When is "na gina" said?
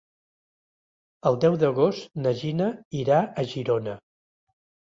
2.23-2.71